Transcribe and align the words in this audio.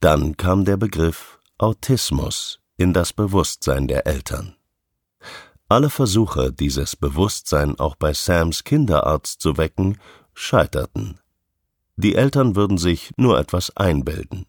Dann 0.00 0.38
kam 0.38 0.64
der 0.64 0.78
Begriff 0.78 1.38
Autismus 1.58 2.58
in 2.78 2.94
das 2.94 3.12
Bewusstsein 3.12 3.86
der 3.86 4.06
Eltern. 4.06 4.56
Alle 5.68 5.90
Versuche, 5.90 6.54
dieses 6.54 6.96
Bewusstsein 6.96 7.78
auch 7.78 7.96
bei 7.96 8.14
Sams 8.14 8.64
Kinderarzt 8.64 9.42
zu 9.42 9.58
wecken, 9.58 9.98
scheiterten. 10.32 11.20
Die 11.96 12.14
Eltern 12.14 12.56
würden 12.56 12.78
sich 12.78 13.10
nur 13.18 13.38
etwas 13.38 13.76
einbilden. 13.76 14.46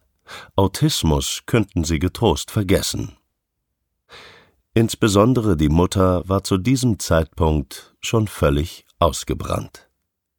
Autismus 0.55 1.41
könnten 1.45 1.83
sie 1.83 1.99
getrost 1.99 2.49
vergessen. 2.49 3.17
Insbesondere 4.73 5.57
die 5.57 5.67
Mutter 5.67 6.27
war 6.29 6.45
zu 6.45 6.57
diesem 6.57 6.97
Zeitpunkt 6.97 7.93
schon 7.99 8.29
völlig 8.29 8.85
ausgebrannt. 8.99 9.89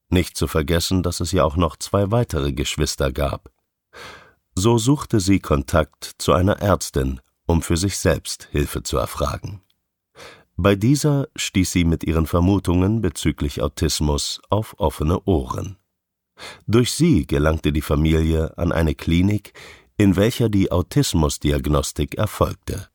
Nicht 0.09 0.39
zu 0.39 0.47
vergessen, 0.47 1.03
dass 1.03 1.21
es 1.21 1.33
ja 1.33 1.45
auch 1.45 1.57
noch 1.57 1.77
zwei 1.77 2.11
weitere 2.11 2.55
Geschwister 2.55 3.13
gab. 3.13 3.51
So 4.55 4.79
suchte 4.79 5.21
sie 5.21 5.41
Kontakt 5.41 6.13
zu 6.19 6.33
einer 6.33 6.61
Ärztin, 6.61 7.21
um 7.47 7.63
für 7.63 7.77
sich 7.77 7.99
selbst 7.99 8.49
Hilfe 8.53 8.83
zu 8.83 8.99
erfragen. 8.99 9.63
Bei 10.57 10.77
dieser 10.77 11.29
stieß 11.35 11.73
sie 11.73 11.85
mit 11.85 12.05
ihren 12.05 12.27
Vermutungen 12.27 13.01
bezüglich 13.01 13.63
Autismus 13.63 14.43
auf 14.51 14.75
offene 14.79 15.25
Ohren. 15.25 15.79
Durch 16.67 16.93
sie 16.93 17.27
gelangte 17.27 17.73
die 17.73 17.81
Familie 17.81 18.59
an 18.59 18.73
eine 18.73 18.95
Klinik, 18.95 19.55
in 19.97 20.17
welcher 20.17 20.49
die 20.49 20.71
Autismusdiagnostik 20.71 22.17
erfolgte. 22.17 22.89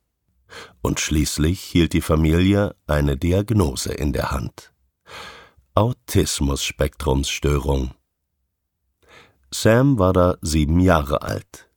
Und 0.81 0.99
schließlich 0.99 1.61
hielt 1.61 1.93
die 1.93 2.01
Familie 2.01 2.75
eine 2.85 3.17
Diagnose 3.17 3.93
in 3.93 4.13
der 4.13 4.29
Hand. 4.31 4.71
Autismus-Spektrumsstörung 5.73 7.95
Sam 9.51 9.97
war 9.97 10.13
da 10.13 10.37
sieben 10.41 10.79
Jahre 10.79 11.21
alt. 11.21 11.69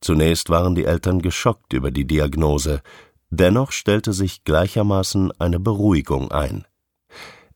Zunächst 0.00 0.48
waren 0.48 0.74
die 0.74 0.84
Eltern 0.84 1.20
geschockt 1.20 1.72
über 1.72 1.90
die 1.90 2.06
Diagnose, 2.06 2.82
dennoch 3.30 3.72
stellte 3.72 4.12
sich 4.12 4.44
gleichermaßen 4.44 5.32
eine 5.38 5.60
Beruhigung 5.60 6.30
ein. 6.30 6.66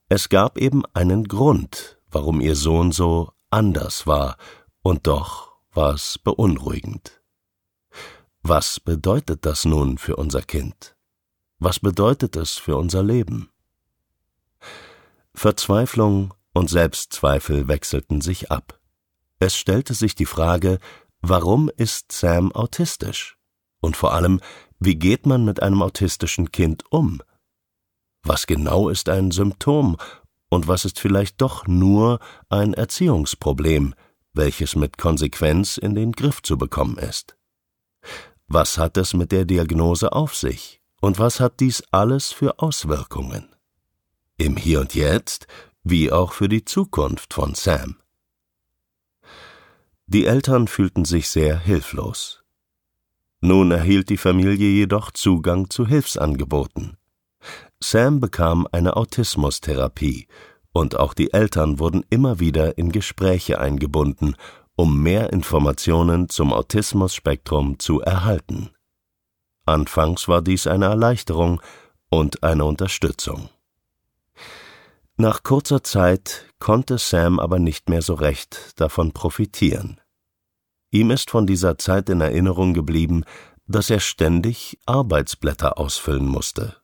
Es 0.08 0.28
gab 0.28 0.58
eben 0.58 0.82
einen 0.92 1.24
Grund, 1.24 1.98
warum 2.10 2.40
ihr 2.40 2.56
Sohn 2.56 2.92
so 2.92 3.32
anders 3.50 4.06
war, 4.06 4.36
und 4.82 5.06
doch 5.06 5.52
war 5.72 5.94
es 5.94 6.18
beunruhigend. 6.18 7.22
Was 8.42 8.78
bedeutet 8.78 9.46
das 9.46 9.64
nun 9.64 9.96
für 9.96 10.16
unser 10.16 10.42
Kind? 10.42 10.94
Was 11.58 11.80
bedeutet 11.80 12.36
es 12.36 12.52
für 12.52 12.76
unser 12.76 13.02
Leben? 13.02 13.48
Verzweiflung 15.32 16.34
und 16.52 16.68
Selbstzweifel 16.68 17.68
wechselten 17.68 18.20
sich 18.20 18.50
ab. 18.50 18.78
Es 19.44 19.56
stellte 19.56 19.92
sich 19.92 20.14
die 20.14 20.24
Frage, 20.24 20.78
warum 21.20 21.68
ist 21.76 22.12
Sam 22.12 22.50
autistisch? 22.52 23.36
Und 23.82 23.94
vor 23.94 24.14
allem, 24.14 24.40
wie 24.80 24.94
geht 24.94 25.26
man 25.26 25.44
mit 25.44 25.62
einem 25.62 25.82
autistischen 25.82 26.50
Kind 26.50 26.90
um? 26.90 27.20
Was 28.22 28.46
genau 28.46 28.88
ist 28.88 29.10
ein 29.10 29.32
Symptom 29.32 29.98
und 30.48 30.66
was 30.66 30.86
ist 30.86 30.98
vielleicht 30.98 31.42
doch 31.42 31.66
nur 31.66 32.20
ein 32.48 32.72
Erziehungsproblem, 32.72 33.94
welches 34.32 34.76
mit 34.76 34.96
Konsequenz 34.96 35.76
in 35.76 35.94
den 35.94 36.12
Griff 36.12 36.40
zu 36.40 36.56
bekommen 36.56 36.96
ist? 36.96 37.36
Was 38.48 38.78
hat 38.78 38.96
es 38.96 39.12
mit 39.12 39.30
der 39.30 39.44
Diagnose 39.44 40.12
auf 40.12 40.34
sich 40.34 40.80
und 41.02 41.18
was 41.18 41.38
hat 41.38 41.60
dies 41.60 41.82
alles 41.90 42.32
für 42.32 42.60
Auswirkungen? 42.60 43.54
Im 44.38 44.56
Hier 44.56 44.80
und 44.80 44.94
Jetzt 44.94 45.46
wie 45.82 46.10
auch 46.10 46.32
für 46.32 46.48
die 46.48 46.64
Zukunft 46.64 47.34
von 47.34 47.54
Sam. 47.54 47.96
Die 50.06 50.26
Eltern 50.26 50.68
fühlten 50.68 51.04
sich 51.04 51.28
sehr 51.28 51.58
hilflos. 51.58 52.42
Nun 53.40 53.70
erhielt 53.70 54.10
die 54.10 54.16
Familie 54.16 54.68
jedoch 54.68 55.10
Zugang 55.10 55.70
zu 55.70 55.86
Hilfsangeboten. 55.86 56.96
Sam 57.80 58.20
bekam 58.20 58.66
eine 58.70 58.96
Autismustherapie, 58.96 60.26
und 60.72 60.98
auch 60.98 61.14
die 61.14 61.32
Eltern 61.32 61.78
wurden 61.78 62.04
immer 62.10 62.40
wieder 62.40 62.78
in 62.78 62.90
Gespräche 62.90 63.60
eingebunden, 63.60 64.34
um 64.76 65.02
mehr 65.02 65.32
Informationen 65.32 66.28
zum 66.28 66.52
Autismus-Spektrum 66.52 67.78
zu 67.78 68.00
erhalten. 68.00 68.70
Anfangs 69.66 70.28
war 70.28 70.42
dies 70.42 70.66
eine 70.66 70.86
Erleichterung 70.86 71.62
und 72.10 72.42
eine 72.42 72.64
Unterstützung. 72.64 73.48
Nach 75.16 75.42
kurzer 75.42 75.84
Zeit 75.84 76.46
konnte 76.64 76.96
Sam 76.96 77.40
aber 77.40 77.58
nicht 77.58 77.90
mehr 77.90 78.00
so 78.00 78.14
recht 78.14 78.80
davon 78.80 79.12
profitieren. 79.12 80.00
Ihm 80.90 81.10
ist 81.10 81.28
von 81.28 81.46
dieser 81.46 81.76
Zeit 81.76 82.08
in 82.08 82.22
Erinnerung 82.22 82.72
geblieben, 82.72 83.24
dass 83.66 83.90
er 83.90 84.00
ständig 84.00 84.78
Arbeitsblätter 84.86 85.76
ausfüllen 85.76 86.24
musste. 86.24 86.76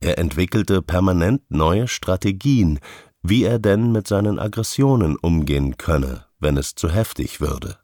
Er 0.00 0.18
entwickelte 0.18 0.82
permanent 0.82 1.48
neue 1.52 1.86
Strategien, 1.86 2.80
wie 3.22 3.44
er 3.44 3.60
denn 3.60 3.92
mit 3.92 4.08
seinen 4.08 4.40
Aggressionen 4.40 5.14
umgehen 5.14 5.76
könne, 5.76 6.26
wenn 6.40 6.56
es 6.56 6.74
zu 6.74 6.90
heftig 6.90 7.40
würde. 7.40 7.78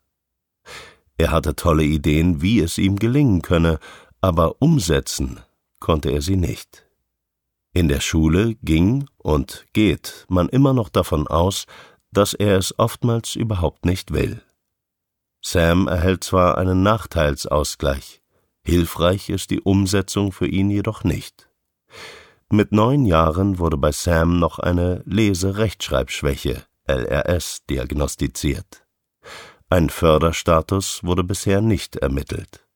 Er 1.19 1.31
hatte 1.31 1.55
tolle 1.55 1.84
Ideen, 1.84 2.43
wie 2.43 2.59
es 2.59 2.78
ihm 2.78 2.99
gelingen 2.99 3.43
könne, 3.43 3.78
aber 4.21 4.61
umsetzen 4.61 5.38
konnte 5.78 6.11
er 6.11 6.21
sie 6.21 6.37
nicht. 6.37 6.84
In 7.75 7.88
der 7.88 8.00
Schule 8.00 8.55
ging 8.62 9.09
und 9.16 9.65
geht 9.72 10.27
man 10.28 10.50
immer 10.50 10.75
noch 10.75 10.91
davon 10.91 11.27
aus, 11.27 11.65
dass 12.10 12.34
er 12.34 12.59
es 12.59 12.78
oftmals 12.78 13.34
überhaupt 13.34 13.87
nicht 13.87 14.12
will. 14.12 14.43
Sam 15.41 15.88
erhält 15.88 16.22
zwar 16.22 16.59
einen 16.59 16.82
Nachteilsausgleich, 16.82 18.21
hilfreich 18.62 19.31
ist 19.31 19.50
die 19.50 19.61
Umsetzung 19.61 20.32
für 20.32 20.47
ihn 20.47 20.71
jedoch 20.71 21.03
nicht. 21.03 21.49
Mit 22.50 22.72
neun 22.72 23.06
Jahren 23.06 23.59
wurde 23.59 23.78
bei 23.78 23.91
Sam 23.91 24.38
noch 24.38 24.59
eine 24.59 25.03
Lese-Rechtschreibschwäche 25.06 26.62
LRS 26.87 27.65
diagnostiziert. 27.71 28.84
Ein 29.71 29.88
Förderstatus 29.88 31.03
wurde 31.03 31.25
bisher 31.25 31.62
nicht 31.62 31.97
ermittelt. 31.97 32.66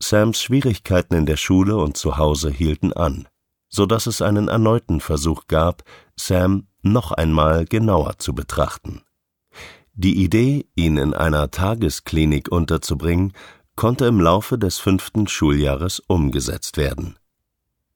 Sams 0.00 0.42
Schwierigkeiten 0.42 1.14
in 1.14 1.26
der 1.26 1.36
Schule 1.36 1.76
und 1.76 1.96
zu 1.96 2.16
Hause 2.16 2.50
hielten 2.50 2.92
an 2.92 3.28
so 3.72 3.86
dass 3.86 4.06
es 4.06 4.22
einen 4.22 4.48
erneuten 4.48 5.00
Versuch 5.00 5.46
gab, 5.48 5.82
Sam 6.14 6.68
noch 6.82 7.10
einmal 7.10 7.64
genauer 7.64 8.18
zu 8.18 8.34
betrachten. 8.34 9.02
Die 9.94 10.22
Idee, 10.22 10.66
ihn 10.74 10.98
in 10.98 11.14
einer 11.14 11.50
Tagesklinik 11.50 12.52
unterzubringen, 12.52 13.32
konnte 13.74 14.06
im 14.06 14.20
Laufe 14.20 14.58
des 14.58 14.78
fünften 14.78 15.26
Schuljahres 15.26 16.00
umgesetzt 16.00 16.76
werden. 16.76 17.16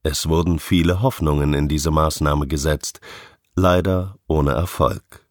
Es 0.03 0.29
wurden 0.29 0.59
viele 0.59 1.03
Hoffnungen 1.03 1.53
in 1.53 1.69
diese 1.69 1.91
Maßnahme 1.91 2.47
gesetzt, 2.47 3.01
leider 3.55 4.19
ohne 4.27 4.53
Erfolg. 4.53 5.27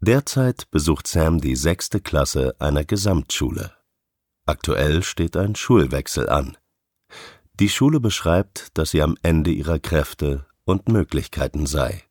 Derzeit 0.00 0.70
besucht 0.70 1.06
Sam 1.06 1.40
die 1.40 1.56
sechste 1.56 2.00
Klasse 2.00 2.54
einer 2.58 2.84
Gesamtschule. 2.84 3.72
Aktuell 4.46 5.02
steht 5.02 5.36
ein 5.36 5.56
Schulwechsel 5.56 6.28
an. 6.30 6.56
Die 7.60 7.68
Schule 7.68 8.00
beschreibt, 8.00 8.76
dass 8.78 8.92
sie 8.92 9.02
am 9.02 9.18
Ende 9.22 9.50
ihrer 9.50 9.78
Kräfte 9.78 10.46
und 10.64 10.88
Möglichkeiten 10.88 11.66
sei. 11.66 12.02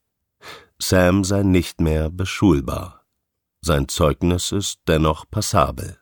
Sam 0.77 1.23
sei 1.23 1.41
nicht 1.41 1.81
mehr 1.81 2.11
beschulbar. 2.11 3.03
Sein 3.59 3.87
Zeugnis 3.87 4.51
ist 4.51 4.81
dennoch 4.87 5.25
passabel. 5.29 5.97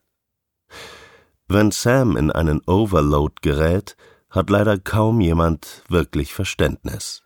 Wenn 1.47 1.72
Sam 1.72 2.18
in 2.18 2.30
einen 2.30 2.59
Overload 2.68 3.36
gerät, 3.41 3.96
hat 4.30 4.50
leider 4.50 4.78
kaum 4.78 5.22
jemand 5.22 5.81
wirklich 5.88 6.34
Verständnis. 6.34 7.24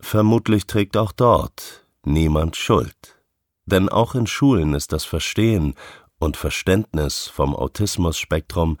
Vermutlich 0.00 0.66
trägt 0.66 0.96
auch 0.96 1.12
dort 1.12 1.86
niemand 2.04 2.56
Schuld. 2.56 3.22
Denn 3.66 3.88
auch 3.88 4.16
in 4.16 4.26
Schulen 4.26 4.74
ist 4.74 4.92
das 4.92 5.04
Verstehen 5.04 5.74
und 6.18 6.36
Verständnis 6.36 7.28
vom 7.28 7.54
Autismus-Spektrum 7.54 8.78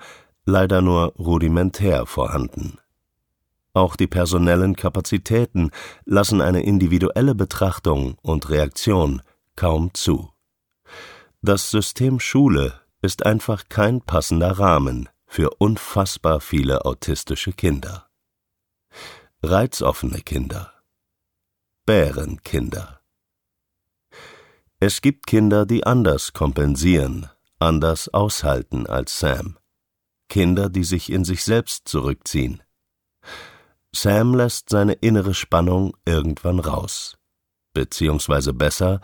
leider 0.48 0.80
nur 0.80 1.14
rudimentär 1.18 2.06
vorhanden. 2.06 2.78
Auch 3.74 3.96
die 3.96 4.06
personellen 4.06 4.76
Kapazitäten 4.76 5.70
lassen 6.06 6.40
eine 6.40 6.62
individuelle 6.62 7.34
Betrachtung 7.34 8.16
und 8.22 8.48
Reaktion 8.48 9.22
kaum 9.56 9.92
zu. 9.92 10.32
Das 11.42 11.70
System 11.70 12.18
Schule 12.18 12.80
ist 13.02 13.26
einfach 13.26 13.68
kein 13.68 14.00
passender 14.00 14.58
Rahmen 14.58 15.08
für 15.26 15.50
unfassbar 15.58 16.40
viele 16.40 16.86
autistische 16.86 17.52
Kinder. 17.52 18.08
Reizoffene 19.42 20.20
Kinder. 20.22 20.72
Bärenkinder. 21.84 23.00
Es 24.80 25.02
gibt 25.02 25.26
Kinder, 25.26 25.66
die 25.66 25.84
anders 25.84 26.32
kompensieren, 26.32 27.28
anders 27.58 28.08
aushalten 28.08 28.86
als 28.86 29.18
Sam. 29.20 29.58
Kinder, 30.28 30.68
die 30.68 30.84
sich 30.84 31.10
in 31.10 31.24
sich 31.24 31.44
selbst 31.44 31.88
zurückziehen. 31.88 32.62
Sam 33.92 34.34
lässt 34.34 34.68
seine 34.68 34.92
innere 34.94 35.34
Spannung 35.34 35.96
irgendwann 36.04 36.60
raus. 36.60 37.16
Beziehungsweise 37.72 38.52
besser, 38.52 39.00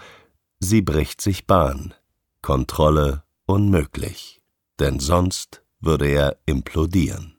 sie 0.60 0.82
bricht 0.82 1.20
sich 1.20 1.46
Bahn. 1.46 1.94
Kontrolle 2.42 3.24
unmöglich, 3.46 4.42
denn 4.78 5.00
sonst 5.00 5.62
würde 5.80 6.06
er 6.06 6.38
implodieren. 6.46 7.33